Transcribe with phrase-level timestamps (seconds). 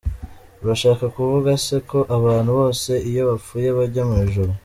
[0.63, 4.51] Urashaka kuvuga se ko abantu bose iyo bapfuye bajya mu ijuru?.